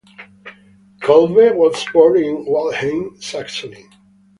[1.03, 3.85] Kolbe was born in Waldheim, Saxony.